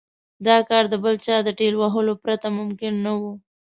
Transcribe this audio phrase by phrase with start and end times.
[0.47, 3.21] دا کار د بل چا د ټېل وهلو پرته ممکن نه و.